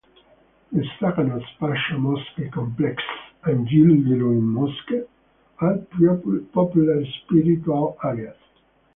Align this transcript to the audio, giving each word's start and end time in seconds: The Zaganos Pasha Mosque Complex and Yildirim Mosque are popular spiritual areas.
The 0.71 0.81
Zaganos 0.99 1.45
Pasha 1.59 1.95
Mosque 1.95 2.51
Complex 2.51 3.03
and 3.43 3.67
Yildirim 3.67 4.41
Mosque 4.41 5.07
are 5.59 5.77
popular 6.53 7.05
spiritual 7.21 7.95
areas. 8.03 8.33